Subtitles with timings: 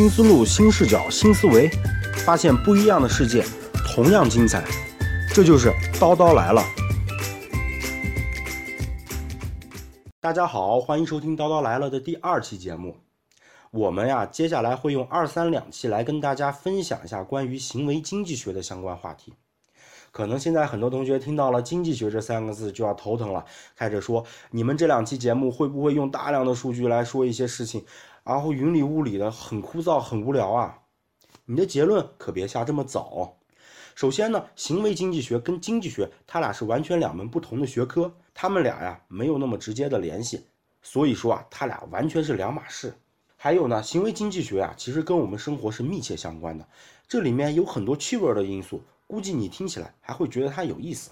[0.00, 1.68] 新思路、新视角、新思维，
[2.24, 3.44] 发现不一样的世界，
[3.94, 4.64] 同样精彩。
[5.28, 6.62] 这就是叨叨来了。
[10.18, 12.96] 大家好，欢迎收听《叨叨来了》的第二期节目。
[13.72, 19.34] 我们呀，接下来会用二三两期来跟大家分享一下关于行为经济学的相关话题。
[20.12, 23.44] 可能现在很多同学听到了“经济学”这三个字就要头疼了，
[23.76, 27.84] 开始说你们这两期节目会不会用大量的数据来说一些事情，
[28.24, 30.78] 然后云里雾里的，很枯燥、很无聊啊？
[31.46, 33.36] 你的结论可别下这么早。
[33.94, 40.46] 首先呢，行为经济学跟经济学它俩是完全两门不同的学科，它们俩呀没有那么直接的联系，
[40.80, 42.94] 所以说啊，它俩完全是两码事。
[43.36, 46.68] 还有呢，行为经济学啊，其实跟我们生活是密切相关的，
[47.08, 48.82] 这里面有很多趣味的因素。
[49.06, 51.10] 估计你听起来还会觉得它有意思。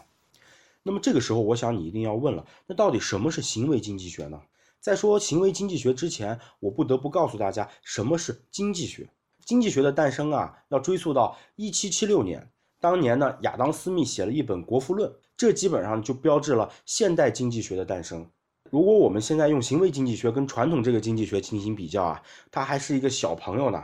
[0.84, 4.40] 那么这个时候，我想你一定要问了：那到底什么是行为经济学呢？
[4.80, 9.10] 在说行为经济学之前，我不得不告诉大家什么是经济学。
[9.44, 12.50] 经济学的诞生啊，要追溯到一七七六年。
[12.80, 18.30] 当年呢，亚当·斯密写了一本《国富论》，这基本上就标志了现代经济学的诞生。
[18.70, 23.82] 如果我们现在用行为经济学跟传统这个经济学进行比较啊，它还是一个小朋友呢。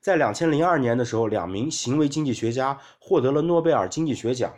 [0.00, 4.54] 在两千零二年的时候，两名行为经济学家获得了诺贝尔经济学奖。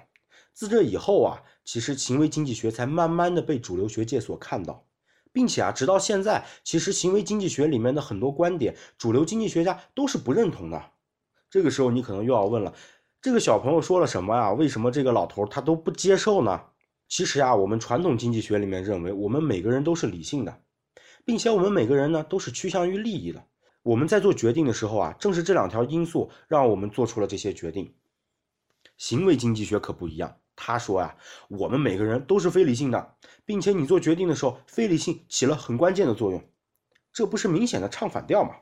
[0.53, 4.85] 自这以后啊，其实行为经济学才慢慢的被主流学界所看到，
[5.33, 10.83] 并且啊，直到现在，其实行为经济学里面的很多观点，主流经济学家都是不认同的。
[11.51, 12.75] 这个时候，你可能又要问了，
[13.21, 14.53] 这个小朋友说了什么呀？
[14.53, 16.61] 为什么这个老头他都不接受呢？
[17.09, 20.61] 其实啊，我们传统经济学里面认为，我们每个人都是理性的，
[21.25, 23.45] 并且我们每个人呢，都是趋向于利益的。
[23.83, 27.93] 我们在做决定的时候啊，正是这两条因素让我们做出了这些决定。
[28.97, 31.17] 行为经济学可不一样，他说呀，
[31.49, 33.15] 我们每个人都是非理性的，
[33.45, 36.43] 并且你做决定的时候，非理性起了很关键的作用，
[37.13, 38.57] 这不是明显的唱反调吗？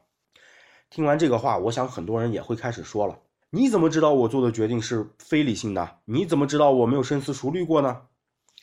[0.89, 3.19] 听完这个话，我想很多人也会开始说了：
[3.51, 5.99] 你怎么知道我做的决定是非理性的？
[6.05, 8.03] 你怎么知道我没有深思熟虑过呢？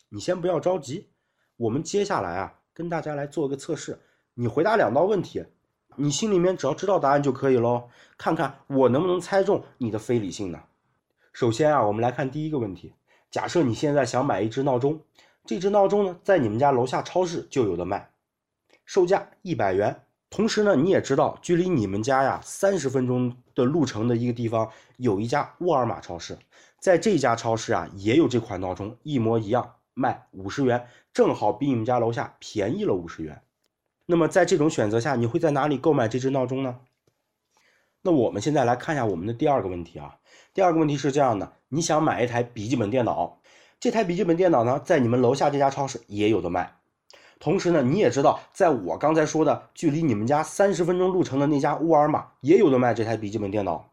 [0.10, 1.10] 你先不要着急，
[1.58, 4.00] 我们接下来啊，跟大家来做个测试，
[4.34, 5.46] 你回答两道问题。
[6.00, 10.62] 你心里面只要知道答案就可以喽，看看我能不能猜中你的非理性呢？
[11.34, 12.94] 首先啊，我们来看第一个问题。
[13.30, 15.02] 假设你现在想买一只闹钟，
[15.46, 18.12] 这只闹钟呢，在你们家楼下超市就有的卖，
[18.86, 20.04] 售价一百元。
[20.30, 26.38] 同时呢，你也知道，距离你们家呀三十分钟的路程的一个地方，有一家沃尔玛超市，
[26.82, 33.42] 在这家超市啊，也有这款闹钟，一模一样，卖五十元，正好比你们家楼下便宜了五十元。
[34.06, 36.80] 那么在这种选择下，你会在哪里购买这只闹钟呢？
[38.02, 40.18] 那我们现在来看一下我们的第二个问题啊。
[40.54, 43.40] 第二个问题是这样的：你想买一台笔记本电脑，
[43.80, 46.76] 这台笔记本电脑呢，在你们楼下这家超市也有的卖。
[47.40, 53.90] 同时呢，你也知道，在我刚才说的距离你们家三十分钟路程的那家沃尔玛也有的卖这台笔记本电脑。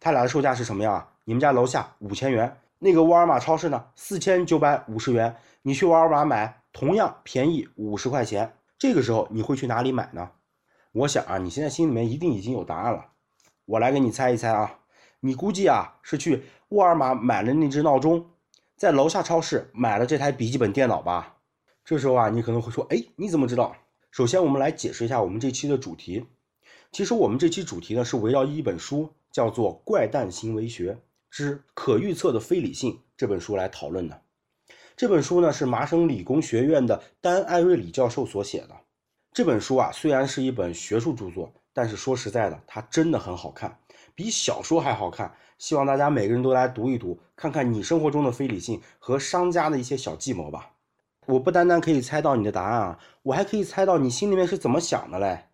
[0.00, 1.08] 它俩的售价是什么样啊？
[1.24, 5.36] 你们家楼下五千元，那个沃尔玛超市呢四千九百五十元。
[5.62, 8.52] 你去沃尔玛买，同样便宜五十块钱。
[8.78, 10.30] 这个时候你会去哪里买呢？
[10.92, 13.06] 我想啊，你现在心里面一定已经有答案了。
[13.64, 14.80] 我来给你猜一猜啊，
[15.20, 18.28] 你估计啊是去沃尔玛买了那只闹钟，
[18.76, 21.36] 在楼下超市买了这台笔记本电脑吧？
[21.84, 23.76] 这时候啊，你可能会说，哎，你怎么知道？
[24.10, 26.26] 首先，我们来解释一下我们这期的主题。
[26.90, 30.98] 其实我们这期主题呢是围绕一本书，叫做《怪诞行为学
[31.30, 34.20] 之可预测的非理性》这本书来讨论的。
[34.96, 38.70] 这本书呢是麻省理工学院的丹·艾瑞里教授所写的。
[39.32, 43.78] 这本书啊虽然是一本学术著作，但是说实在的，它真的很好看，
[44.16, 45.32] 比小说还好看。
[45.58, 50.72] 希望大家每个人都来读一读，看看你生活中的非理性和商家的一些小计谋吧。
[51.26, 55.44] 我不单单可以猜到你的答案啊，我还可以猜到你心里面是怎么想的嘞。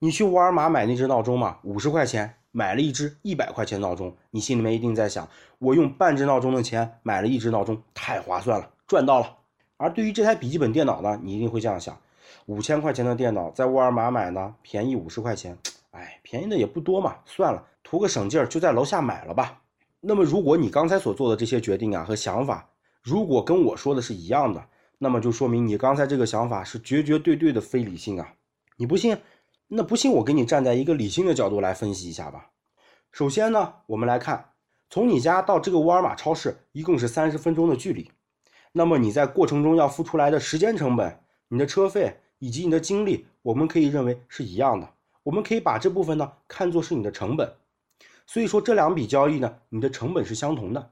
[0.00, 2.34] 你去沃尔玛买那只闹钟嘛，五十块钱。
[2.56, 9.38] 买了一只一百块钱闹钟，你心里面一定在想：我用半只闹钟的钱买了一只闹钟，太划算了，赚到了。
[9.76, 11.98] 而对于这台笔记本电脑呢，你一定会这样想：
[12.46, 15.58] 五千块钱的电脑在沃尔玛买呢，便宜五十块钱，
[15.90, 19.60] 哎，便宜的也不多嘛，算了，图个省劲儿，就在楼下买了吧。
[20.00, 22.68] 那么，如果你刚才所做的这些决定啊和想法，
[23.02, 24.66] 如果跟我说的是一样的，
[24.98, 28.34] 那么就说明你刚才这个想法是绝绝对对的非理性啊！
[28.76, 29.16] 你不信？
[29.68, 32.50] 那不信，我给你站在一个理性的角度来分析一下吧。
[33.12, 34.52] 首先呢，我们来看，
[34.90, 38.10] 从你家到这个沃尔玛超市一共是三十分钟的距离。
[38.72, 44.88] 那么你在过程中要付出来的时间成本、你的车费以及你的精力，我们可以认为是一样的。
[45.22, 47.54] 我们可以把这部分呢看作是你的成本。
[48.26, 50.90] 所以说这两笔交易呢，你的成本是相同的。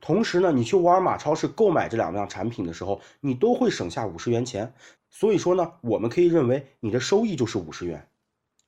[0.00, 4.74] 同时呢，你去沃尔玛超市购买这两样产品的时候，你都会省下五十元钱。
[5.08, 8.08] 所以说呢，我们可以认为你的收益就是五十元。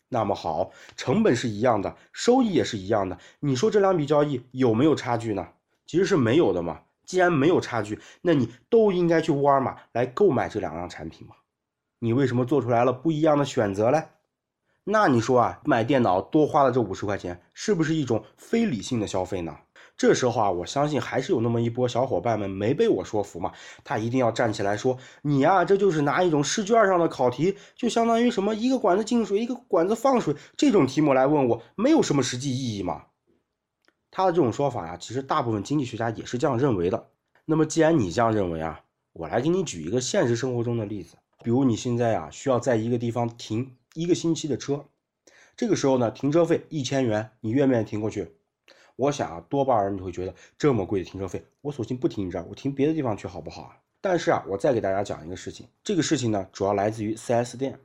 [0.08, 5.48] 那么好，成本是一样的，收益也是一样的，你说这两笔交易有没有差距呢？
[5.86, 6.82] 其实是没有的嘛。
[7.04, 11.34] 既然没有差距，那你都应该去沃尔玛来购买这两样产品嘛。
[11.98, 14.04] 你为什么做出来了不一样的选择嘞？
[14.86, 19.56] 那你说啊，买电脑多花了这五十块钱，是不是一种非理性的消费呢？
[19.96, 23.52] 这时候啊，我相信还是有那么一波小伙伴们没被我说服嘛，
[23.82, 33.04] 他一定要站起来说：“你呀，这就是拿一种试卷上的考题，就相当于什么一个管子进水，一个管子放水这种题目来问我，没有什么实际意义嘛。”
[34.10, 37.08] 他的这种说法呀，其实大部分经济学家也是这样认为的。
[37.46, 38.80] 那么既然你这样认为啊，
[39.14, 43.76] 我来给你举一个现实生活中的例子，比如你现在啊需要在一个地方停。
[43.94, 44.86] 一个星期的车，
[45.56, 48.34] 这个时候呢，停车费一千元，你愿不愿意停过去？
[48.96, 53.76] 我想啊，多半人你会觉得这么贵的停车费，我索性不停你这儿，我停别的地方去好不好啊？
[54.00, 57.78] 但是啊，我再给大家讲一个事情，这个事情呢，主要来自于 4S 店。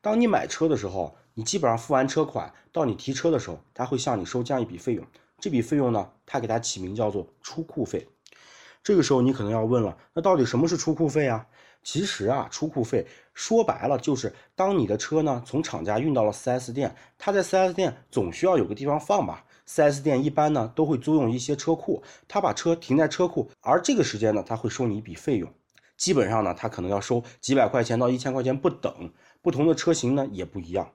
[0.00, 5.06] 当你买车的时候，你基本上付完车款，到你提车的时候，他会向你收这样一笔费用。
[5.38, 8.08] 这笔费用呢，他给它起名叫做出库费。
[8.82, 11.46] 这个时候你可能要问了，那到底什么是出库费啊？
[11.82, 19.44] 其实啊，出库费说白了就是当你的车呢从厂家运到了 4S 店，他在 4S 店总需要有个地方放吧。
[19.66, 25.48] 4S 店一般呢都会租用一些车库，他把车停在车库，而这个时间呢他会收你一笔费用，
[25.96, 30.92] 基本上呢他可能要收几百块钱到一千块钱不等，不同的车型呢也不一样。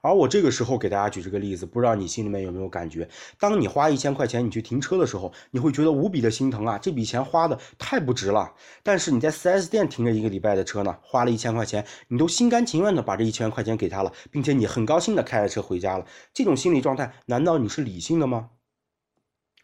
[0.00, 3.08] 而我这个时候给大家举这个例子，不知道你心里面有没有感觉？
[3.38, 6.78] 当你花一千块钱你去停车的时候，你会觉得无比的心疼啊！
[6.78, 8.52] 这笔钱花的太不值了。
[8.82, 16.06] 但是你在 4S 店停了一个礼拜的车呢，花了一千块钱，你都心甘情愿的把这一千块钱给他了，并且你很高兴的开着车回家了。
[16.32, 18.50] 这种心理状态，难道你是理性的吗？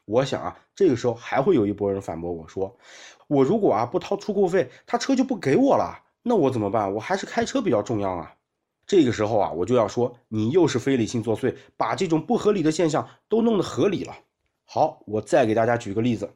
[0.07, 2.77] 我想啊，这个时候还会有一波人反驳我说，
[3.27, 6.93] 我如果啊不掏出库费，他车就不给我了，那我怎么办？
[6.93, 8.35] 我还是开车比较重要啊。
[8.87, 14.15] 这个时候啊，我就要说，你又是非理性作祟，把这种不合理的现象都弄得合理了。
[14.67, 16.31] 好，我再给大家举个例子，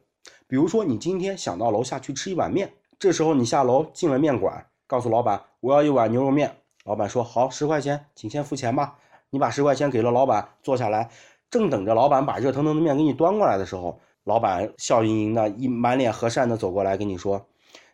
[0.47, 8.97] 比如说你今天想到楼下去吃一碗面，这时候你下楼进了面馆，告诉老板我要一碗牛肉面，老板说好，十块钱，请先付钱吧。
[9.29, 11.11] 你把十块钱给了老板，坐下来，
[11.51, 17.45] 正等着老板把热腾腾的面给你端过来的时候，老板笑盈盈的，一满脸和善的走过来跟你说，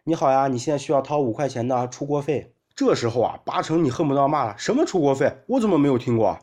[0.05, 2.53] 你好呀，你现在需要掏五块钱的出锅费。
[2.75, 6.38] 这时候啊，八成你恨不得骂了，什么出国费，我怎么没有听过？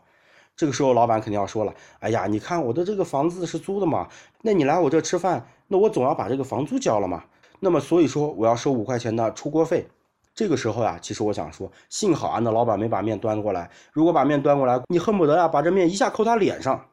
[0.56, 4.08] 这个时候老板肯定要说了，哎呀，你看我的这个房子是租的嘛，
[4.40, 7.24] 那你来我这吃饭，那我总要把这个房租交了嘛，
[7.60, 9.86] 那么所以说我要收五块钱的出国费。
[10.34, 16.86] 这个时候呀，其实我想说，幸好啊，那老板没把面端过来，如果把面端过来，你恨不得呀把这面一下扣他脸上。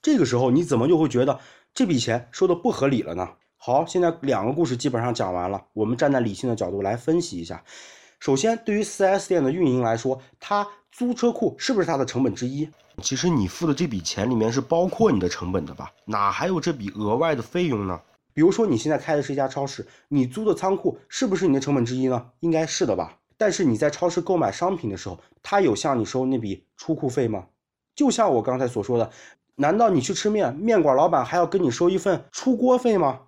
[0.00, 1.38] 这个时候你怎么就会觉得
[1.74, 3.28] 这笔钱收的不合理了呢？
[3.58, 7.62] 好，现在两个故事基本上讲完了，我们站在理性的角度来分析一下。
[8.18, 12.68] 首先，对于 4S 店的运营来说，它租车库是不是它的成本之一？
[13.02, 15.92] 其实你付的这笔钱里面是包括你的成本的吧？
[16.06, 18.00] 哪还有这笔额外的费用呢？
[18.32, 22.30] 比如说你现在开的是一家超市，你租的仓库是不是你的成本之一呢？
[22.40, 23.18] 应该是的吧？
[23.36, 27.46] 但是你在超市购买商品的时候，他有向你收那笔出库费吗？
[27.94, 29.10] 就像我刚才所说的，
[29.56, 33.20] 难道你去吃面，面馆老板还要跟你收一份出锅费吗？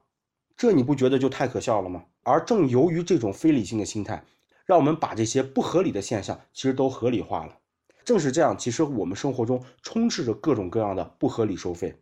[0.56, 2.02] 这你不觉得就太可笑了吗？
[2.22, 4.24] 而正由于这种非理性的心态。
[4.68, 7.56] 让我们把这些不合理的现象其实都合理化了。
[8.04, 11.98] 正是这样，其实我们生活中充斥着各种各样的不合理收费，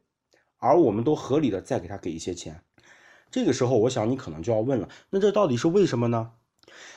[0.58, 2.61] 而我们都合理的再给他给一些钱。
[3.30, 6.32] 这个时候，我想你可能就要问了，那这到底是为什么呢？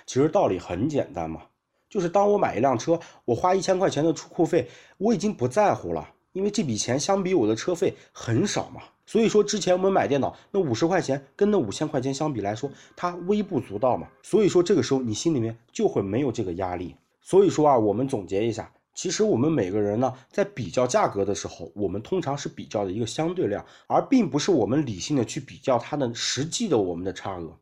[0.08, 1.44] 其实道理很简单嘛，
[1.88, 8.82] 就是当我买一辆车，我花一千块钱的出库费，我已经不在乎了，因为这笔钱相比我的车费很少嘛。
[9.10, 14.08] 所以说，之前我们买电脑那五十块钱跟那五千块钱相比来说，它微不足道嘛。
[14.22, 16.96] 所以说，这个时候你心里面就会没有这个压力。
[17.20, 27.58] 所以说啊，我们总结一下，其实我们每个人呢，在比较价格的时候，我们通常是比较的一个相对量，而并不是我们理性的去比较它的实际的我们的差额。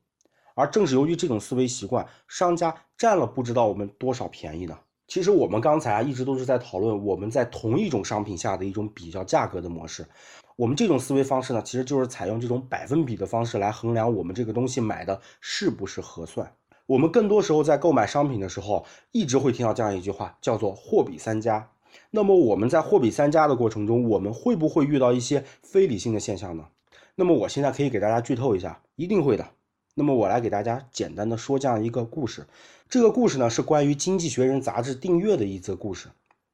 [0.54, 4.78] 而正是由于这种思维习惯，商家占了不知道我们多少便宜呢。
[5.08, 10.06] 其实我们刚才啊一直都是在讨论我们在同一种商品下的一种比较价格的模式。
[10.58, 16.52] 我们这种思维方式呢，其实就是采用这种百分比的方式来衡量我们这个东西买的是不是合算。
[16.88, 21.70] 我们更多时候在购买商品的时候，一直会听到这样一句话，叫做货比三家。
[22.10, 26.66] 那么我们在货比三家的过程中，我们会不会遇到一些非理性的现象呢？
[27.14, 29.48] 那么我现在可以给大家剧透一下，一定会的。
[29.94, 32.48] 那么我来给大家简单的说这样一个故事，
[32.90, 36.08] 这个故事呢是关于《经济学人》杂志订阅的一则故事。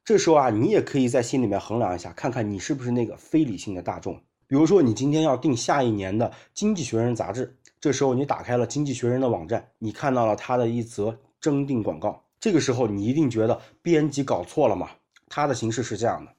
[0.05, 4.21] 这时候啊，你也可以在心里面衡量一下，看看你是不是那个非理性的大众。
[4.47, 12.21] 比如说，你今天要订下一年的《经济学人》杂志，这时候你打开了《经济学人》的网站，你看到了他的一则征订广告。
[12.39, 14.89] 这个时候你一定觉得编辑搞错了嘛？
[15.29, 16.33] 它的形式是这样的：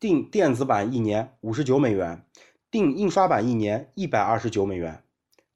[0.00, 2.24] 订电子版一年五十九美元，
[2.70, 5.04] 订印刷版一年一百二十九美元，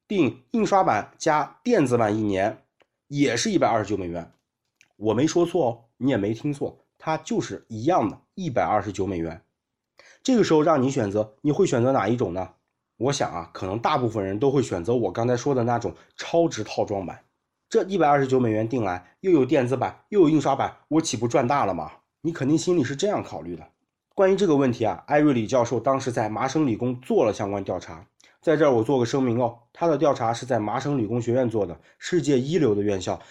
[0.07, 2.59] 订印刷版加电子版一年
[3.07, 4.31] 也是一百二十九美元。
[4.95, 9.41] 我没说错哦，你也没听错，它就是一样的，一百二十九美元。
[10.21, 12.49] 这个时候让你选择，你会选择哪一种呢？
[12.97, 17.23] 我想啊，可能大部分人都会选择我刚才说的那种超值套装版。
[17.69, 21.91] 这一百二十九美元订来，又有电子版，又有印刷版，我岂不赚大了吗？
[22.21, 23.65] 你肯定心里是这样考虑的。
[24.13, 28.05] 关于这个问题啊，艾瑞里教授当时在麻省理工做了相关调查。
[28.41, 33.21] 在这儿我做个声明哦，他的调查是在麻省理工学院做的，世界一流的院校。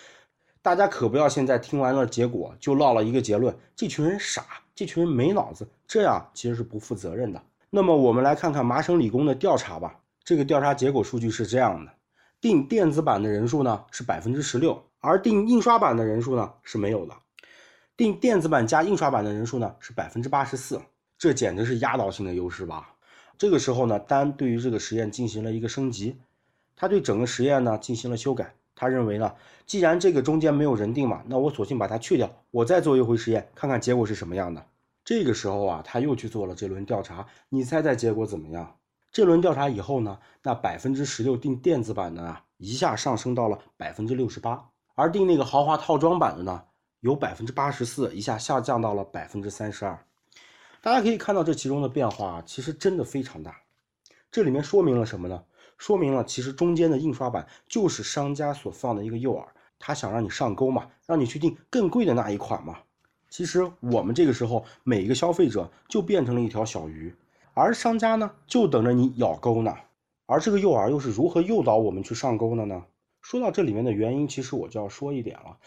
[0.61, 7.43] 大家可不要现在听完了结果就落了一个结论：这群人傻，这群人没脑子，这样其实是不负责任的。
[7.71, 10.01] 那么我们来看看麻省理工的调查吧。
[10.25, 11.93] 这个调查结果数据是这样的：
[12.41, 17.15] 订电子版的人数呢是百分之十六，而订印刷版的人数呢是没有的。
[17.97, 20.81] 订电子版加印刷版的人数呢是百分之八十四，
[21.17, 22.95] 这简直是压倒性的优势吧？
[23.39, 26.19] 这个时候呢，丹对于这个实验进行了一个升级，
[26.77, 28.55] 他对整个实验呢进行了修改。
[28.79, 29.35] 他认为呢，
[29.67, 34.65] 既然这个中间没有人定嘛，那我索性把它去掉，我再做一回实验，看看结果是什么样的。
[35.05, 38.77] 这个时候啊，他又去做了这轮调查，你猜猜结果怎么样？
[39.11, 46.63] 这轮调查以后呢，那百分之十六订电子版的啊，一下上升到了百分之六十八，而订那个豪华套装版的呢，
[47.01, 49.99] 有百分之八十四，一下下降到了百分之三十二。
[50.81, 53.57] 大家可以看到这其中的变化，其实真的非常大。
[54.31, 55.43] 这里面说明了什么呢？
[55.79, 59.47] 说明了，其实中间的印刷版就是商家所放的一个诱饵，
[59.79, 62.79] 他想让你上钩嘛，让你去订更贵的那一款嘛。
[63.31, 67.15] 其实我们这个时候每一个消费者就变成了一条小鱼，
[67.55, 69.75] 而商家呢就等着你咬钩呢。
[70.27, 72.85] 而这个诱饵又是如何诱导我们去上钩的呢？
[73.23, 75.59] 说到这里面的原因，其实我就要说一点了。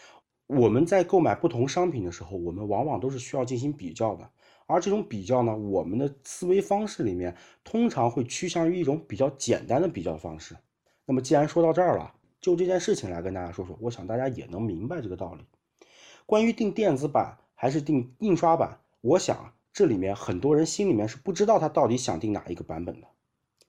[0.46, 4.28] 我们在购买不同商品的时候，我们往往都是需要进行比较的。
[4.72, 10.56] 而这种比较呢，我们的思维方式里面通常会趋向于一种比较简单的比较方式。
[11.04, 15.44] 那么既然说到这儿了，就这件事情来跟大家说说，我想大家也能明白这个道理。
[16.24, 23.06] 关于订电子版还是订印刷版，我想这里面很多人心里面是不知道他到底想订哪一个版本的。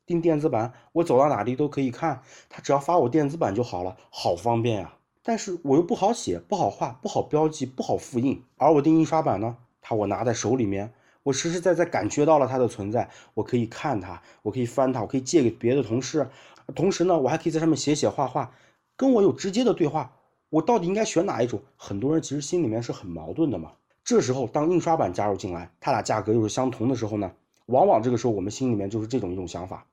[0.06, 4.98] 订电子版，我走到哪里都可以看，他只要发我电子版就好了，好方便呀。
[5.22, 8.44] 但是我又不好写，不好画，不好标记，不好复印。
[8.58, 9.58] 而我订印刷版呢？
[9.84, 13.08] 它我拿在手里面，我实实在在感觉到了它的存在。
[13.36, 16.28] 我可以看它，我可以翻它，我可以借给别的同事。
[16.74, 18.52] 同时呢，我还可以在上面写写画画，
[18.96, 20.14] 跟我有直接的对话。
[20.50, 21.62] 我到底应该选哪一种？
[21.76, 23.74] 很多人其实心里面是很矛盾的嘛。
[24.04, 27.32] 这时候当印刷版加入进来，它俩价格又是相同的时候呢，
[27.66, 29.86] 往往这个时候我们心里面就是这种一种想法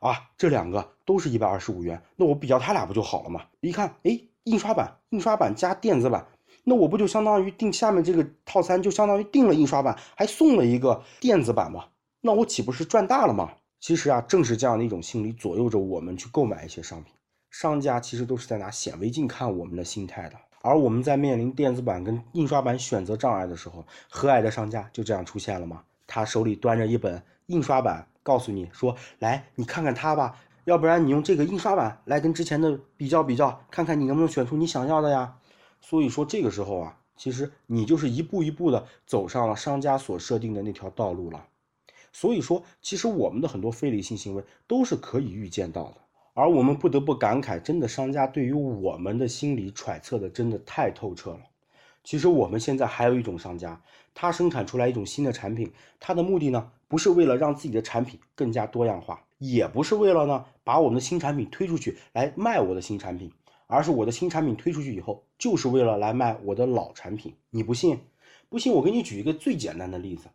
[0.00, 3.42] 啊，这两个都是一百二十五元，那我比较它俩不就好了吗？
[3.60, 6.26] 一看，哎，印刷版，印刷版加电子版。
[6.64, 11.84] 那我不就相当于订下面这个套餐，就相当于订了印刷版，还送了一个电子版吗？
[12.20, 13.50] 那我岂不是赚大了吗？
[13.80, 17.14] 其实啊，正是这样的一种心理左右着我们去购买一些商品。
[17.50, 20.36] 商家其实都是在拿显微镜看我们的心态的。
[20.62, 25.82] 而我们在面临电子版跟印刷版选择障碍的时候，和蔼的商家就这样出现了吗？
[26.06, 35.36] 他手里端着一本印刷版，告诉你说：“来，你看看它吧，要不然你用这个印刷版来跟之前的比较比较，看看你能不能选出你想要的呀。”
[35.80, 41.46] 所以说这个时候啊，其实你就是一步一步的走上了商家所设定的那条道路了。
[42.12, 45.94] 所以说，其实我们的很多非理性行为都是可以预见到的。
[46.34, 51.40] 而我们不得不感慨，真的商家对于我们的心理揣测的真的太透彻了。
[52.02, 53.80] 其实我们现在还有一种商家，
[54.14, 63.30] 他生产出来一种新的产品，他的目的呢，不是为了让自己的产品更加多样化，也不是为了呢把我们的新产品推出去来卖我的新产品。
[63.70, 67.34] 而是我的新产品推出去以后，就是为了来卖我的老产品。
[67.50, 68.00] 你不信？
[68.48, 70.28] 不信我给你举一个最简单的例子。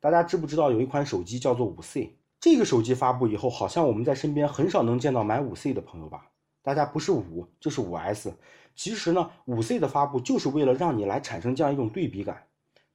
[0.00, 2.16] 大家知不知道有一款手机叫做五 C？
[2.40, 6.30] 这个手机发布以后，好像我们在身边很少能见到买五 C 的朋友吧？
[6.62, 8.32] 大家不是五就是五 S。
[8.74, 12.46] 其实呢，五 C 的发布就是为了让你来产生这样一种对比感。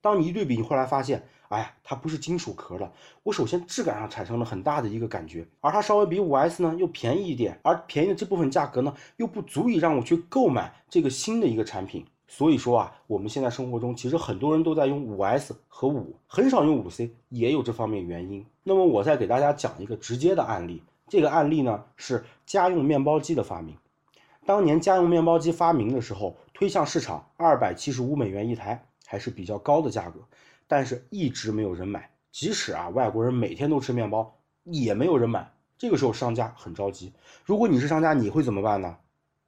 [0.02, 1.24] 当你一对比，你后来发现。
[1.54, 2.92] 哎呀，它不是金属壳的。
[3.22, 12.04] 我首先质感上产生了很大的一个感觉，而它稍微比五 S 呢又便宜一点，而便宜的这部分价格呢又不足以让我去购买这个新的一个产品。
[12.28, 18.44] 所以说啊，我们现在生活中其实很多人都在用五 S 和五，很少用五 C，也有这方面原因。
[18.64, 23.78] 那么我再给大家讲一个直接的案例，这个案例呢是家用面包机的发明。
[24.46, 30.20] 当年家用面包机发明的时候，推向市场二百七十五美元一台，还是比较高的价格。
[30.76, 35.54] 但是一直没有人买，即使啊外国人每天都吃面包，也没有人买。
[35.78, 37.14] 这个时候商家很着急。
[37.46, 38.98] 如果你是商家，你会怎么办呢？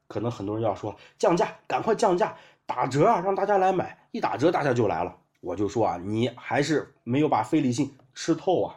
[0.07, 4.07] 可能很多人要说降价，赶快降价，打折啊，让大家来买。
[4.11, 5.17] 一打折，大家就来了。
[5.41, 8.75] 我就说啊，你还是没有把非理性吃透啊。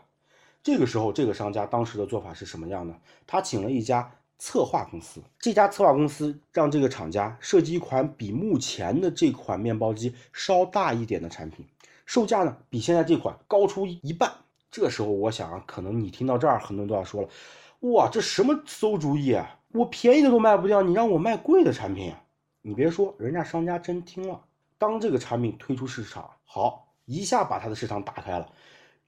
[0.62, 2.96] 这个时候，这个商家当时的做法是什么样呢？
[3.26, 11.66] 他请了一家策划公司，这家策划公司让这个厂家设计一款比目前的这款面包机稍大一点的产品，
[12.08, 14.32] 售价呢比现在这款高出一半。
[14.70, 17.28] 这时候，我想啊，可能你听到这儿，很多人都要说了，
[17.80, 19.60] 哇，这什么馊主意啊！
[19.72, 22.14] 我便宜的都卖不掉，你让我卖贵的产品？
[22.62, 24.42] 你别说，人家商家真听了。
[24.78, 28.50] 当这个产品推出市场，好，一下把它的市场打开了，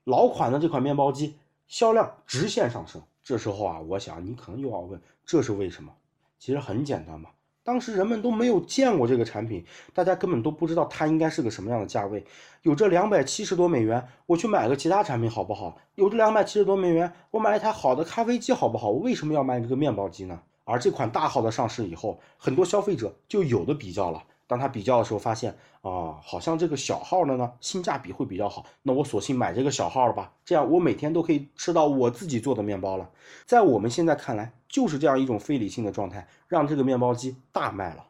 [0.03, 1.35] 老款的这款面包机。
[1.65, 5.91] 销量直线上升，这时候啊，我想你可能又要问，这是为什么？
[6.37, 7.31] 其实很简单嘛，
[7.63, 9.63] 当时人们都没有见过这个产品，
[9.93, 12.23] 大家根本都不知道它应该是个什么样的价位。
[12.63, 15.77] 有这两百七十多美元，我去买个其他产品好不好？
[15.95, 18.89] 有这两百七十多美元，我买一台好的咖啡机好不好？
[18.89, 20.39] 我为什么要买这个面包机呢？
[20.63, 24.23] 而这款大号的上市以后，很多消费者就有的比较了。
[24.47, 28.65] 当他比较的时候，发现啊，好像这个小号的呢，性价比会比较好。
[28.83, 33.09] 那我索性买这个小号吧，这样我每天都可以吃到我自己做的面包了。
[33.45, 38.05] 在我们现在看来，就是这样一种非理性的状态，让这个面包机大卖了。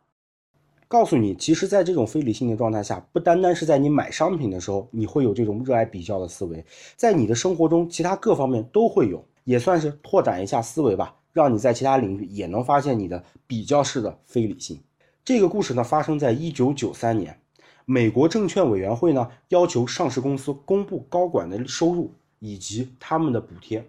[0.87, 6.65] 告诉你，其实，在这种非理性的状态下，不单单是在你买商品的时候，你会有这种热爱比较的思维，
[6.95, 14.79] 在你的生活中，其他各方面都会有，也算是拓展一下思维吧，让你在其他领域也能发现你的比较式的非理性。
[15.23, 17.39] 这个故事呢，发生在一九九三年，
[17.85, 23.87] 美国证券委员会呢要求上市公司公布高管的收入以及他们的补贴。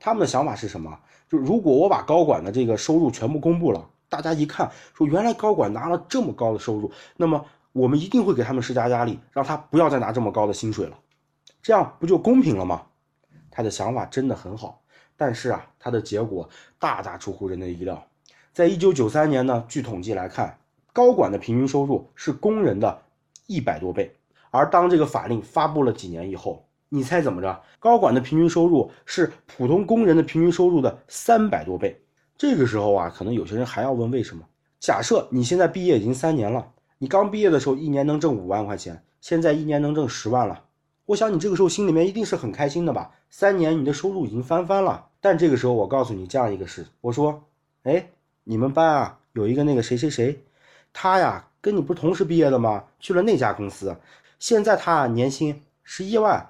[0.00, 0.98] 他们的想法是什么？
[1.28, 10.98] 就如果我把高管的这个收入全部公布了，大家一看说原来高管拿了这么高的收入，那么我们一定会给他们施加压力，让他不要再拿这么高的薪水了，
[11.62, 12.82] 这样不就公平了吗？
[13.50, 14.80] 他的想法真的很好，
[15.16, 16.48] 但是啊，他的结果
[16.78, 18.02] 大大出乎人的意料。
[18.52, 20.58] 在一九九三年呢，据统计来看，
[20.92, 23.02] 高管的平均收入是工人的
[23.46, 24.14] 一百多倍。
[24.50, 27.62] 而当这个法令发布了几年以后，你猜怎么着？
[27.78, 32.00] 高管的平均收入是普通工人的平均收入的三百多倍。
[32.36, 34.44] 这个时候啊，可能有些人还要问为什么？
[34.78, 40.64] 假设你现在毕业已经三年了，你刚毕业的时候一年能挣五万块钱，现在一年能挣十万了。
[41.06, 43.10] 我想你这个时候心里面一定是很开心的吧？
[43.30, 45.06] 三年你的收入已经翻番了。
[45.20, 47.42] 但这个时候我告诉你这样一个事，我说，
[47.82, 48.08] 哎。
[48.50, 50.42] 你们班啊，有一个那个谁谁谁，
[50.90, 52.82] 他呀跟你不是同时毕业的吗？
[52.98, 53.94] 去了那家公司，
[54.38, 56.48] 现在他年薪十一万，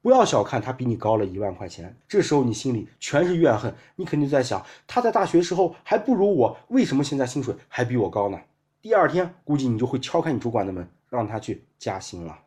[0.00, 1.94] 不要小看他比你高了一万块钱。
[2.08, 8.38] 这时候你心里全是怨恨，你肯定在想，他在大学时候还不如我，为什么现在薪水还比我高呢？
[8.80, 12.38] 第二天估计你就会敲开你主管的门，让他去加薪了。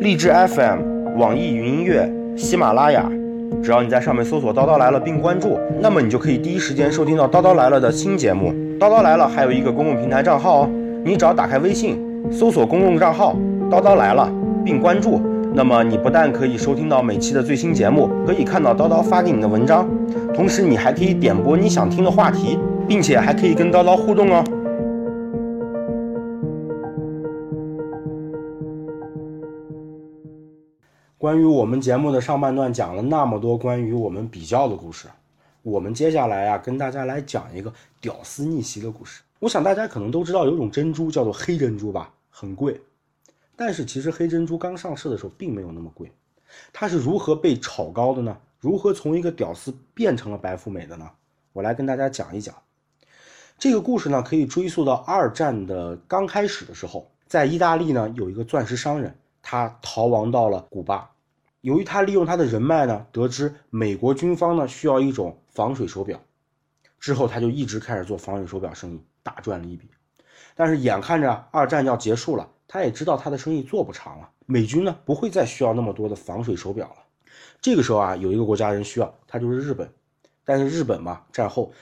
[0.00, 0.94] 励志 FM。
[1.16, 3.08] 网易云音乐、喜马拉雅，
[3.62, 8.52] 只要你在上面搜索“叨叨来了”并关注，那么你就可以第一时间收听到《叨叨来了》的新节目。
[8.80, 10.70] 叨叨来了还有一个公共平台账号哦，
[11.04, 13.36] 你只要打开微信，搜索公众账号
[13.70, 14.32] “叨叨来了”
[14.64, 15.20] 并关注，
[15.52, 19.86] 那么你不但可以收听到每期的最新节目，可以看到叨叨发给你的文章，
[20.32, 24.42] 同时你还可以点播你想听的话题，并且还可以跟叨叨互动哦。
[31.18, 35.06] 关于我们节目的上半段讲了那么多关于我们比较的故事，
[35.62, 39.20] 我们接下来呀跟大家来讲一个屌丝逆袭的故事。
[39.44, 42.80] 我想大家可能都知道有种珍珠叫做黑珍珠吧，很贵。
[43.54, 46.10] 但是其实黑珍珠刚上市的时候并没有那么贵。
[46.72, 48.34] 它是如何被炒高的呢？
[48.58, 51.10] 如何从一个屌丝变成了白富美的呢？
[51.52, 52.54] 我来跟大家讲一讲。
[53.58, 61.10] 这个故事呢可以追溯到二战的刚开始的时候，在意大利呢有一个钻石商人，他逃亡到了古巴。
[61.60, 66.18] 由于他利用他的人脉呢，得知美国军方呢需要一种防水手表，
[66.98, 69.90] 之后他就一直开始做防水手表生意，大赚了一笔。
[70.54, 76.96] 但是眼看着二战要结束了，他也知道他的生意做不长了，美军呢不会再需要那么多的防水手表了。
[77.60, 79.92] 这个时候啊，有一个国家人需要，他就是日本。
[80.44, 81.72] 但是日本嘛，战后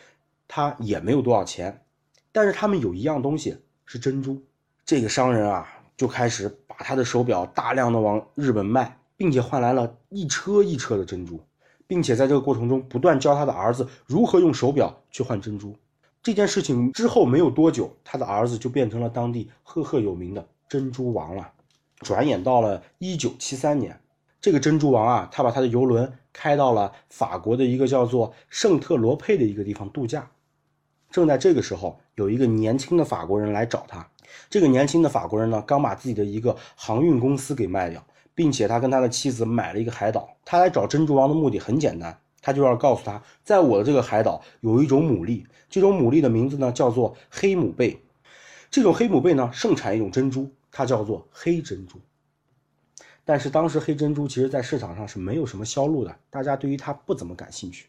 [0.48, 1.84] 他也没有多少钱，
[2.32, 4.40] 但是他们有一样东西是珍珠。
[4.86, 8.96] 这个商人啊，就开始把他的手表大量的往日本卖。
[9.14, 11.38] 并且换来了一车一车的珍珠，
[11.86, 15.76] 并且在这个过程中不断教他的儿子如何用手表去换珍珠。
[16.22, 21.50] 这件事情之后没有多久，他的儿子就变成了当地赫赫有名的珍珠王了。
[21.98, 23.98] 转眼到了一九七三年，
[24.40, 30.30] 这个珍珠王啊，他把他的游轮开到了法国的一个叫做圣特罗佩的一个地方度假。
[31.10, 34.08] 正在这个时候，有一个年轻的法国人来找他。
[34.48, 38.04] 这个年轻的法国人呢，刚把自己的一个航运公司给卖掉。
[38.34, 40.26] 并且他跟他的妻子买了一个海岛。
[40.42, 47.98] 他来找珍珠王的目的很简单，他就要告诉他，在我的这个海岛有一种牡蛎，这种牡蛎的名字呢叫做黑母贝。
[48.70, 51.98] 这种黑母贝呢盛产一种珍珠，它叫做黑珍珠。
[53.24, 57.86] 但是当时黑珍珠其实在市场上是没有什么销路的，大家对于它不怎么感兴趣。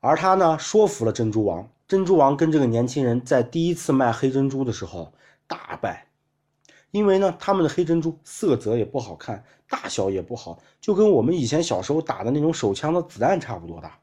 [0.00, 5.14] 而他呢说服了珍珠王，珍珠王跟这个年轻人在第一次卖黑珍珠的时候
[5.46, 6.06] 大败，
[6.94, 13.98] 因为呢他们的黑珍珠色泽也不好看，大小也不好，就跟我们以前小时候打的那种手枪的子弹差不多大。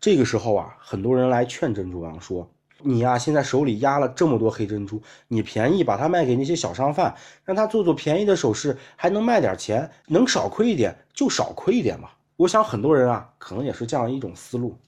[0.00, 2.50] 这个时候啊，很多人来劝珍珠王说。
[2.82, 12.08] 你呀，现在手里压了这么多黑珍珠，你便宜把它卖给那些小商贩，让他做做便宜的首饰，还能卖点钱，能少亏一点就少亏一点嘛。
[12.36, 14.78] 我想很多人啊，可能也是这样一种思路。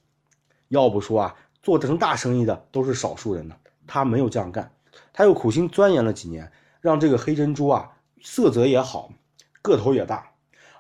[0.69, 3.55] 要不说啊，做成大生意的都是少数人呢。
[3.87, 4.73] 他没有这样干，
[5.13, 6.51] 他又苦心钻研了几年，
[6.83, 9.11] 让这个黑珍珠啊色泽也好，
[9.63, 10.33] 个头也大。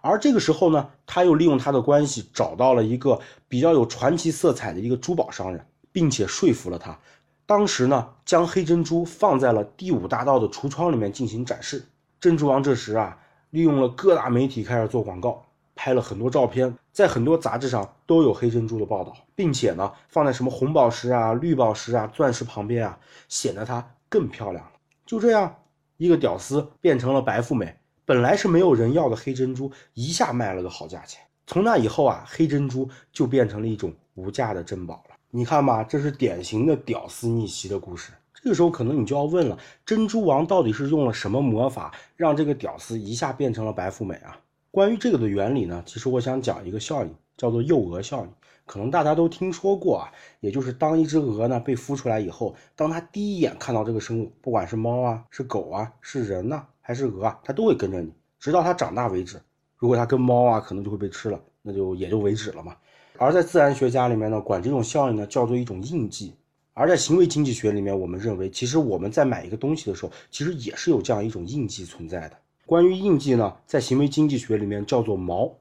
[0.03, 5.65] 而这个时候呢，他又利用他的关系找到了一个比较有传奇色彩的一个珠宝商人。
[5.95, 6.99] 并且说服了他，
[7.45, 11.85] 当时呢，将黑珍珠放在了第五大道的橱窗里面进行展示。
[12.19, 13.19] 珍珠王这时啊，
[13.51, 24.71] 利用了各大媒体开始做广告，拍了很多照片，在很多杂志上都有黑珍珠的报道，并且呢，放在什么红宝石啊、绿宝石啊、钻石旁边啊，显得它更漂亮了。
[25.05, 25.55] 就这样，
[25.97, 31.23] 一个屌丝变成了白富美，本来是没有人要的黑珍珠，一下卖了个好价钱。
[31.47, 35.17] 从那以后啊，黑珍珠就变成了一种无价的珍宝了。
[35.31, 38.13] 你看吧，这是典型的屌丝逆袭的故事。
[38.35, 44.39] 这个时候，可能你就要问了：珍珠王到底是用了什么魔法，让这个屌丝一下变成了白富美啊？
[44.71, 48.33] 关于这个的原理呢，其实我想讲一个效应，叫做诱蛾效应。
[48.65, 59.41] 可能大家都听说过啊，也就是当一只鹅呢被孵出来以后，当它第一眼看到这个生物，不管是猫啊、是狗啊、是人呢，还是鹅啊，它都会跟着你，直到它长大为止。
[59.77, 62.77] 如果它跟猫啊，可能就会被吃了，那就也就为止了嘛。
[63.19, 66.33] 而在自然学家里面呢，管这种效应呢叫做一种印记；
[66.73, 72.37] 而在行为经济学里面，我们认为其实我们在买一个东西的时候，其实也是有这样一种印记存在的。
[72.65, 75.53] 关于印记呢，在行为经济学里面叫做锚。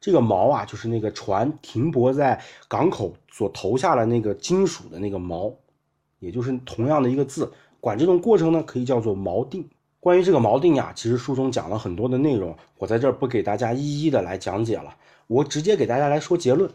[0.00, 5.54] 这个锚啊，就是那个船停泊在港口所投下的那个金属的那个锚，
[6.18, 7.52] 也就是同样的一个字。
[7.80, 9.68] 管这种过程呢，可以叫做锚定。
[10.00, 14.96] 关于这个锚定呀，其实书中讲了很多的内容，我在这儿不给大家一一的来讲解了。
[15.26, 16.70] 我直接给大家来说结论，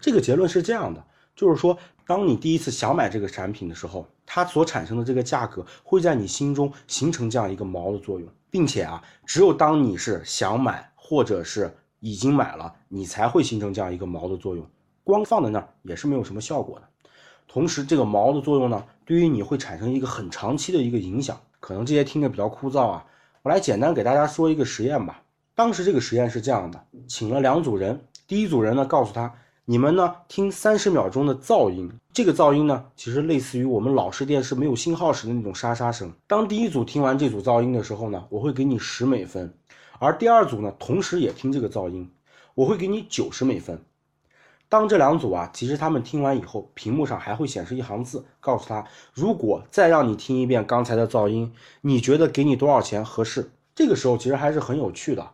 [0.00, 1.02] 这个结论是这样的，
[1.34, 14.66] 就是说，当你第一次想买这个产品的时候，它所产生的这个价格会在你心中形成这样一个锚的作用，并且啊，只有当你是想买或者是已经买了，你才会形成这样一个锚的作用，
[15.02, 16.86] 光放在那儿也是没有什么效果的。
[17.48, 23.06] 同时，这个锚的作用呢，对于你会产生一个很长期的一个影响，可能这些听着比较枯燥啊，
[23.42, 25.22] 我来简单给大家说一个实验吧。
[25.54, 29.32] 当时这个实验是这样的，请了两组人，第一组人呢告诉他，
[29.64, 36.12] 你们呢听三十秒钟的噪音，这个噪音呢其实类似于我们老式电视没有信号时的那种沙沙声。
[36.26, 39.54] 当第一组听完这组噪音的时候呢，我会给你十美分，
[39.98, 42.10] 而第二组呢同时也听这个噪音，
[42.54, 43.82] 我会给你九十美分。
[44.68, 51.52] 当这两组啊，其实他们听完以后，屏幕上还会显示一行字，告诉他，如果再让你听一遍刚才的噪音，
[51.82, 53.50] 你觉得给你多少钱合适？
[53.74, 55.30] 这个时候其实还是很有趣的。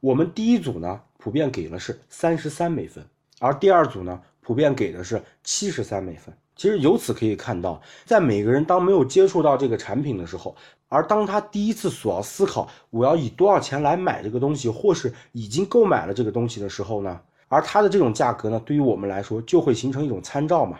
[0.00, 3.06] 我们第一组呢，普遍给了是三十三美分，
[3.38, 6.34] 而第二组呢，普遍给的是七十三美分。
[6.54, 10.54] 其实由此可以看到，在每个人当没有接触到这个产品的时候，
[10.88, 20.78] 而当他第一次所要思考我要以多少钱来买这个东西，或是已经购买了这个东西的时候呢，而它的这种价格呢，对于我们来说就会形成一种参照嘛。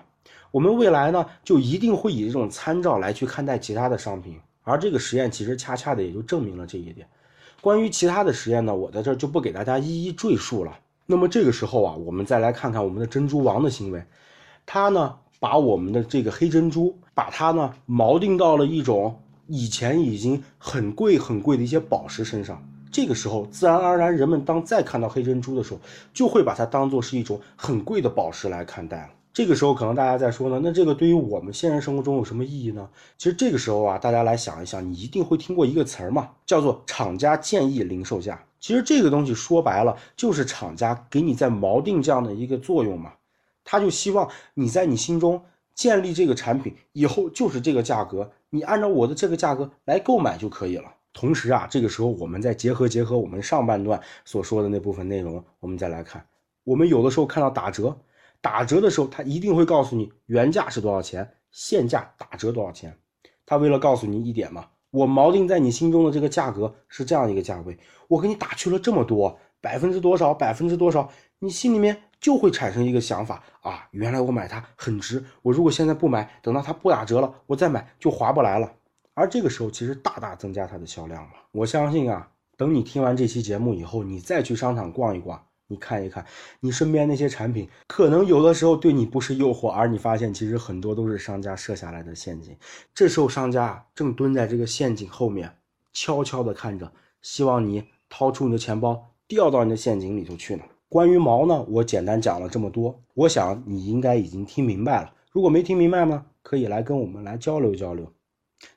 [0.51, 7.09] 我们未来呢，就一定会以这种参照来去看待其他的商品，而这个实验其实恰恰的也就证明了这一点。
[7.63, 10.79] 关于其他的实验呢，我在这就不给大家一一赘述了。
[11.07, 14.05] 那么这个时候啊，我们再来看看我们的珍珠王的行为，
[14.67, 22.65] 他呢把我们的这个黑珍珠，把它呢锚定到了一种以前已经很贵很贵的一些宝石身上。
[22.93, 25.81] 这个时候，自然而然，人们当再看到黑珍珠的时候，
[26.15, 29.09] 就会把它当做是一种很贵的宝石来看待了。
[29.33, 32.89] 这个时候，可能大家在说呢，那这个对于我们现实生活中有什么意义呢？
[33.19, 38.41] 其实这个时候啊，大家来想一想，你一定会听过一个词儿嘛，叫做厂家建议零售价。
[38.61, 43.11] 其实这个东西说白了，就是厂家给你在锚定这样的一个作用嘛。
[43.65, 45.43] 他就希望你在你心中
[45.75, 50.93] 建立这个产品以后就是这个价格，你按照我的这个价格来购买就可以了。
[51.13, 56.25] 同时啊，这个时候我们再结合结合我们上半段所说的那部分内容，我们再来看，
[56.65, 57.97] 我们有的时候看到打折。
[58.41, 62.99] 打折的时候，他一定会告诉你原价是多少钱，现价打折多少钱。
[63.47, 78.73] 他为了告诉你一点嘛，我锚定在你心中的这个价格是这样一个价位，我给你打去了这么多，百分之多少，百分之多少，你心里面就会产生一个想法啊，原来我买它很值，我如果现在不买，等到它不打折了，我再买就划不来了。
[79.13, 81.31] 而这个时候其实大大增加它的销量了。
[81.51, 85.45] 我相信啊，等你听完这期节目以后，你再去商场逛一逛。
[85.67, 86.25] 你看一看，
[86.61, 92.55] 你身边那些产品，可能有的时候对你不是诱惑，而你发现其实很多都是商家设下来的陷阱。
[92.95, 95.57] 这时候商家正蹲在这个陷阱后面，
[95.93, 100.63] 悄悄地看着，希望你掏出你的钱包，掉到你的陷阱里头去呢。
[100.93, 105.11] 关于毛呢，我简单讲了这么多，我想你应该已经听明白了。
[105.31, 108.07] 如果没听明白呢，可以来跟我们来交流交流。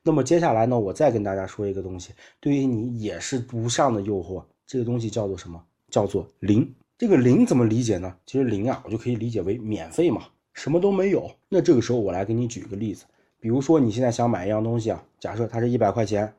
[0.02, 4.42] 那么接下来呢，我再跟大家说一个东西，对于你也是无上的诱惑。
[4.66, 5.62] 这个东西叫做什么？
[5.90, 6.74] 叫做零。
[6.98, 8.16] 这个零怎么理解呢？
[8.26, 10.22] 其实零啊，我就可以理解为免费嘛，
[10.54, 11.30] 什么都没有。
[11.50, 13.04] 那这个时候我来给你举个例子，
[13.42, 16.34] 比如说你现在想买一样东西啊，假设它是一百块钱，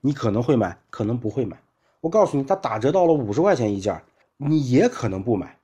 [0.00, 1.60] 你可能会买，可能不会买。
[2.00, 4.00] 我告诉你，它打折到了五十块钱一件，
[4.48, 5.58] 你也可能不买。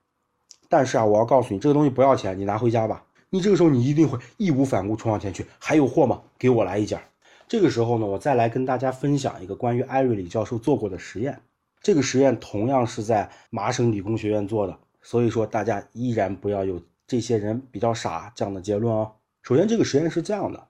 [0.69, 3.05] 但是啊，我要告诉你，这个东西不要钱，你拿回家吧。
[3.31, 6.21] 你这个时候你一定会义无反顾冲上前去，还有货吗？
[6.39, 7.01] 给我来一件。
[7.47, 11.41] 这个时候呢，我再来跟大家分享一个关于艾瑞里教授做过的实验。
[11.83, 19.13] 这个实验同样是在麻省理工学院做的，所以说大家依然不要有这些人比较傻这样的结论哦。
[19.43, 20.67] 首先，这个实验是这样的：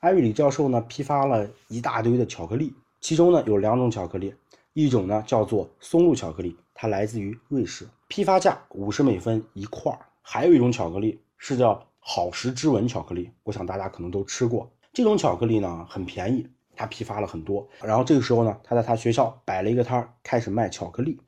[0.00, 4.34] 艾瑞里教授呢批发了一大堆的巧克力，其中呢有两种巧克力，
[4.72, 16.48] 一种呢叫做松露巧克力，它来自于瑞士，批发价五十美分一块儿；还有一种巧克力是叫好时之吻巧克力，我想大家可能都吃过，这种巧克力呢很便宜。
[16.74, 21.20] 他批发了很多，然后这个时候呢，他在他学校摆了一个摊儿，开始卖巧克力。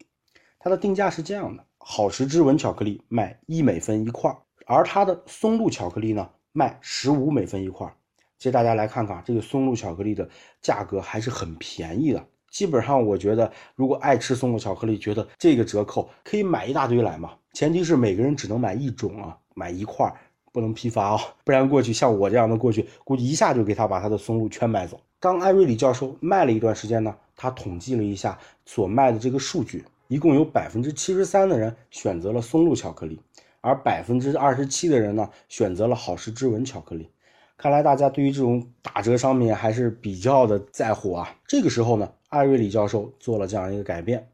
[0.59, 7.95] 他的定价是这样的：好时之吻巧克力卖一美分一块儿，而他的松露巧克力呢卖十五美分一块儿。
[8.39, 10.29] 其实大家来看看，这个松露巧克力的
[10.63, 12.27] 价格还是很便宜的。
[12.55, 17.33] 基本上我觉得，如果爱吃松露巧克力，觉得这个折扣可以买一大堆来嘛。
[17.53, 20.15] 前提是每个人只能买一种啊，买一块儿，
[20.53, 25.01] 不能批发啊，不然过去像我这样的过去，估计一下就给他把他的松露全买走。
[25.19, 33.21] 当艾瑞里教授卖了一段时间呢，他统计了一下所卖的这个数据，一共有百分之七十三的人选择了松露巧克力，
[33.63, 37.11] 而百分之二十七的人呢选择了好时之吻巧克力。
[37.57, 41.37] 看来大家对于这种打折商品还是比较的在乎啊。
[41.47, 44.29] 这个时候呢，艾瑞里教授做了这样一个改变，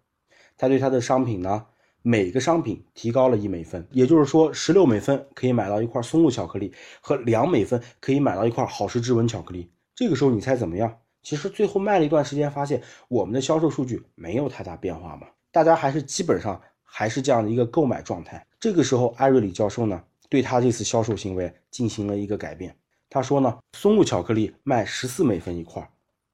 [0.56, 1.66] 他对他的商品呢
[2.02, 9.70] 每个商品提高了一美分，也就是说十六美分可以买到一块松露巧克力，和两美分可以买到一块好时之吻巧克力。
[9.94, 10.98] 这个时候你猜怎么样？
[11.22, 18.46] 其实最后卖了一段时间，发现我们的销售数据没有太大变化嘛，大家还是基本上还是这样的一个购买状态。
[18.58, 22.74] 这个时候，艾瑞里教授呢，对他这次销售行为进行了一个改变。
[23.10, 25.86] 他说呢，松露巧克力卖十四美分一块，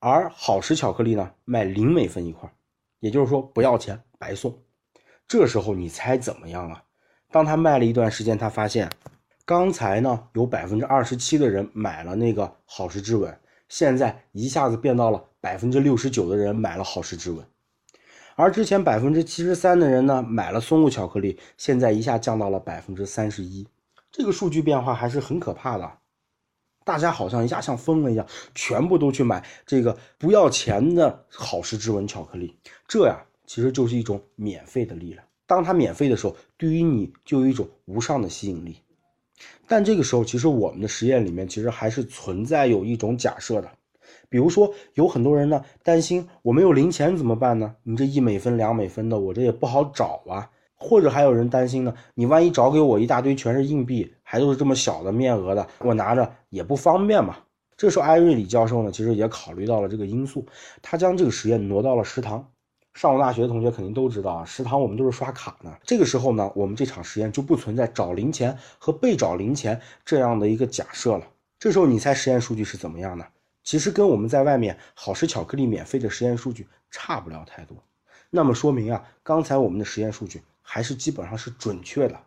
[0.09, 2.49] 而好时巧克力呢卖零美分一块，
[3.01, 4.57] 也就是说不要钱白送。
[5.27, 6.85] 这时候你猜怎么样啊？
[7.33, 8.89] 当他卖了一段时间，他发现。
[9.45, 13.37] 刚才呢，有百分之二十七的人买了那个好时之吻，
[13.69, 17.45] 现在一下子变到了百分之六十九的人买了好时之吻，
[18.37, 23.67] 而之前百分之七十三的人呢买了松露巧克力，现在一下降到了百分之三十一，
[24.13, 25.99] 这个数据变化还是很可怕的。
[26.87, 35.27] 大家好像一下像疯了一样，全部都去买这个不要钱的好时之吻巧克力，这呀其实就是一种免费的力量。
[35.49, 38.77] 当它免费的时候，对于你就有一种无上的吸引力。
[39.67, 43.69] 但这个时候，其实我们的实验里面其实还是存在有一种假设的，
[44.29, 47.75] 比如说有很多人呢担心我没有零钱怎么办呢？
[47.83, 50.49] 你这一美分、两美分的，我这也不好找啊。
[50.77, 57.37] 或者还有人担心呢，你万一找给我一大堆全是硬币，还都是这么小的面额的，我拿着也不方便嘛。
[57.77, 60.47] 这时候艾瑞里教授呢，其实也考虑到了这个因素，
[60.81, 62.47] 他将这个实验挪到了食堂。
[62.95, 65.77] 上过大学的同学肯定都知道啊，食堂我们都是刷卡呢。
[65.83, 71.27] 这个时候呢，我们这场实验就不存在找零钱和被找零钱这样的一个假设了。
[71.59, 73.27] 这时候你猜实验数据是怎么样的？
[73.63, 77.77] 其实跟我们在外面好吃巧克力免费的实验数据差不了太多。
[78.31, 82.21] 那么说明啊，刚才我们的实验数据还是基本上是准确的。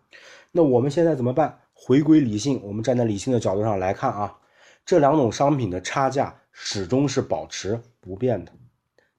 [0.51, 1.59] 那我们现在怎么办？
[1.73, 4.37] 回归理性，我们站在理性的角度上来看啊，
[4.85, 8.51] 这两种商品的差价始终是保持不变的。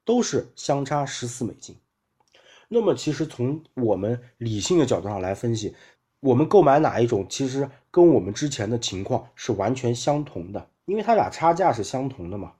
[0.03, 1.77] 都是相差十四美金，
[2.69, 5.77] 那么其实从我们理性的角度上来分析，
[6.19, 12.55] 我们购买哪一种，其实跟我们之前的情况是完全相同的，因为它俩差价是相同的嘛。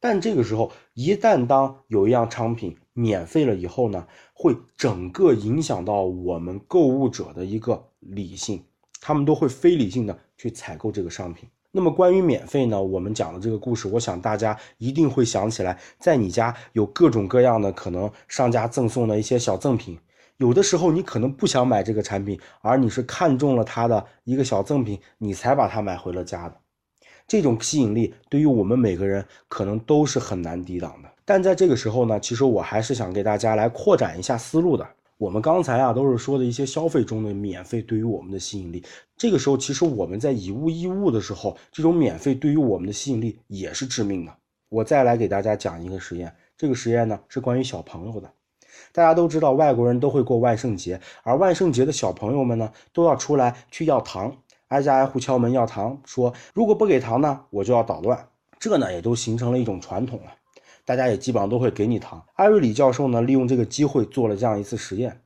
[0.00, 8.64] 但这个时候，一旦当有一样商品免费了以后呢，会整个影响到我们购物者的一个理性，
[9.00, 11.48] 他们都会非理性的去采购这个商品。
[11.70, 19.98] 那么关于免费呢，我们讲的这个故事，我想大家一定会想起来，在你家有各种各样的可能商家赠送的一些小赠品，
[20.38, 26.59] 有的时候你可能不想买这个产品，而你是看中了它的一个小赠品，你才把它买回了家的。
[27.30, 31.08] 这种吸引力对于我们每个人可能都是很难抵挡的。
[31.24, 34.84] 但在这个时候呢，其实我还是想给大家来扩展一下思路的。
[35.16, 38.82] 我们刚才啊都是说的一些消费中的免费对于我们的吸引力。
[39.16, 44.34] 这个时候，其实我们在以物易物的时候，这种免费对于我们的吸引力也是致命的。
[44.68, 48.28] 我再来给大家讲一个实验，这个实验呢是关于小朋友的。
[48.90, 54.36] 大家都知道，外国人都会过万圣节，而万圣节的小朋友们呢都要出来去要糖。
[54.70, 58.28] 挨家挨户敲门要糖，说如果不给糖呢，我就要捣乱。
[58.58, 60.32] 这呢也都形成了一种传统了，
[60.84, 62.24] 大家也基本上都会给你糖。
[62.34, 65.20] 艾瑞里教授呢利用这个机会做了这样一次实验。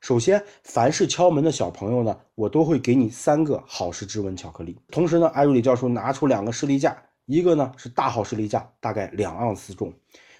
[0.00, 4.78] 首先，凡是敲门的小朋友呢，我都会给你三个好时之吻巧克力。
[4.90, 9.90] 同时呢，艾瑞里教授拿出两个士力架，一个呢是大号士力架，大概两盎司重；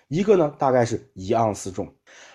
[0.08, 1.92] 一个呢大概是一盎司重。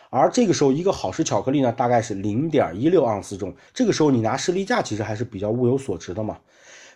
[0.09, 3.53] 而这个时候，一个好时巧克力呢，大概是零点一六盎司重。
[3.73, 6.37] 这个时候，你拿士力架其实还是比较物有所值的嘛。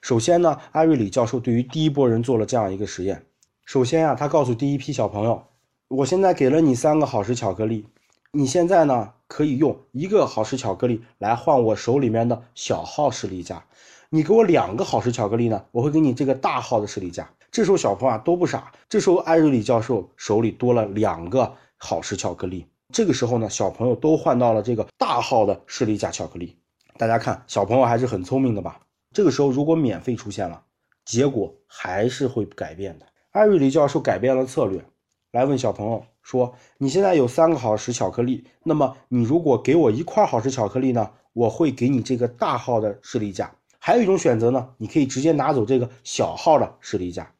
[0.02, 3.26] 首先呢，艾瑞里教授对于第一波人做了这样一个实验。
[3.66, 5.44] 首先啊，他告诉第一批小朋友，
[5.90, 7.86] 我现在给了你三个好时巧克力，
[8.32, 13.66] 你现在呢可以用一个好时巧克力来换我手里面的小号士力架。
[14.10, 17.30] 你给我两个好时巧克力呢，我会给你这个大号的士力架。
[17.52, 22.66] 这时候小朋友啊都不傻，这时候艾瑞里教授手里多了两个好时巧克力。
[22.92, 26.58] 这个时候呢，小朋友都换到了这个大号的士力架巧克力。
[26.98, 28.80] 大家看，小朋友还是很聪明的吧？
[29.14, 30.64] 这个时候如果免费出现了，
[31.06, 33.06] 结果还是会改变的。
[33.30, 34.84] 艾瑞里教授改变了策略，
[35.32, 43.54] 来问小朋友说：“你现在有三个好时巧克力，那么你如果给我一块好时巧克力呢，我会给你这个大号的士力架。
[43.78, 47.32] 还有一种选择呢，你可以直接拿走这个小号的士力架。”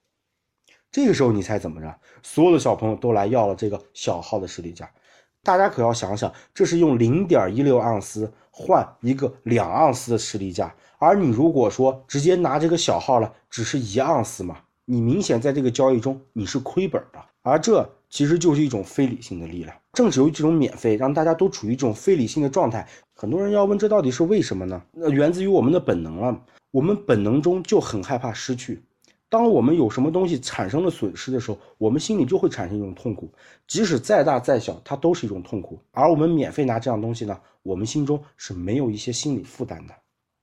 [0.92, 2.00] 这个时候你猜怎么着？
[2.24, 4.90] 所有的小朋友都来要了这个小号的士力架。
[5.50, 19.76] 大家可要想想，这是用零点一六盎司换一个两盎司的士力架，而你如果说直接拿这个小号了，只是一盎司嘛，你明显在这个交易中你是亏本的，而这其实就是一种非理性的力量。
[19.94, 22.88] 正是由于这种免费，让大家都处于这种非理性的状态。
[23.16, 24.80] 很多人要问，这到底是为什么呢？
[24.92, 28.84] 那源自于我们的本能了，我们本能中就很害怕失去。
[29.30, 33.32] 当我们有什么东西产生了损失的时候，我们心里就会产生一种痛苦，
[33.68, 35.80] 即使再大再小，它都是一种痛苦。
[35.92, 39.94] 而我们免费拿这样东西呢，我们心中是没有一些心理负担的。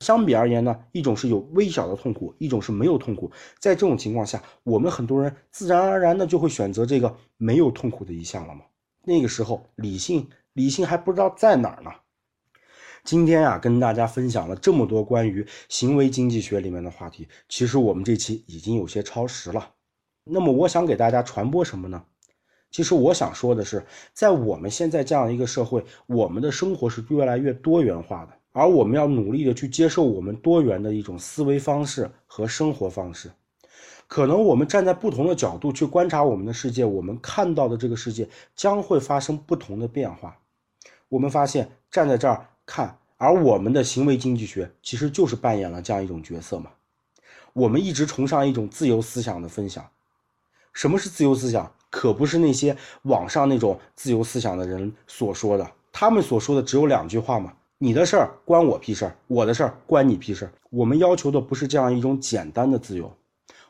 [0.01, 3.31] 相比而言呢，一种是有微小的痛苦，一种是没有痛苦。
[3.59, 8.61] 在这种情况下，我们很多人自然而然的就会选择这个没有痛苦的一项了嘛。
[9.03, 11.91] 那个时候，理性理性还不知道在哪儿呢。
[13.07, 19.71] 今天啊，跟大家分享了这么多关于行为经济学里面的话题，其实我们这期已经有些超时了。
[20.25, 22.03] 那么我想给大家传播什么呢？
[22.73, 33.31] 其实我想说的是，在我们现在这样一个社会，我们的生活是越来越多元化的，而我们要努力的去接受我们多元的一种思维方式和生活方式。
[34.09, 40.37] 可能我们站在不同的角度去观察我们的世界，我们看到的这个世界将会发生不同的变化。
[41.09, 42.49] 我们发现，站在这儿。
[42.67, 46.71] 看，而我们的行为经济学其实就是扮演了这样一种角色嘛。
[47.55, 49.89] 我们一直崇尚一种自由思想的分享。
[50.75, 51.73] 什么是自由思想？
[51.89, 55.71] 可不是那些网上那种自由思想的人所说的。
[55.91, 60.53] 他们所说的只有两句话嘛：你的事儿关我屁事儿，我的事儿关你屁事儿。
[60.69, 63.11] 我们要求的不是这样一种简单的自由，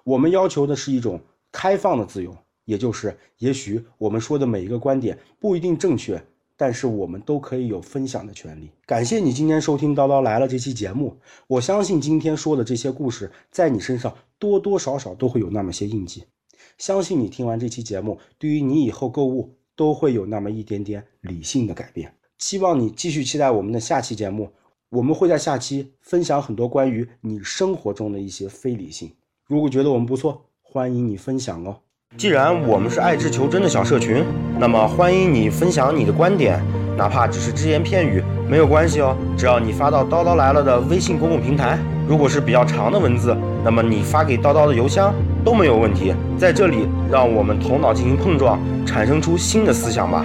[0.03, 1.21] 我们要求的是一种
[1.53, 6.21] 开放的自由，也就是也许我们说的每一个观点不一定正确。
[6.57, 8.71] 但是我们都可以有分享的权利。
[8.87, 11.17] 感谢你今天收听《叨叨来了》这期节目。
[11.47, 16.25] 我相信今天说的这些故事，在你身上多多少少都会有那么些印记。
[16.79, 22.15] 相信你听完这期节目，对于你以后购物都会有那么一点点理性的改变。
[22.39, 24.51] 希望你继续期待我们的下期节目，
[24.91, 29.11] 我们会在下期分享很多关于你生活中的一些非理性。
[29.47, 31.81] 如果觉得我们不错，欢迎你分享哦。
[32.17, 34.25] 既然我们是爱智求真的小社群，
[34.59, 36.59] 那么欢迎你分享你的观点，
[36.97, 39.15] 哪怕只是只言片语，没有关系哦。
[39.37, 41.79] 只要你发到叨叨来了的微信公共平台，
[42.09, 45.13] 如果是比较长的文字，那么你发给叨叨的邮箱
[45.45, 46.15] 都没有问题。
[46.39, 50.25] 在这里，让我们头脑进行碰撞，产生出新的思想吧。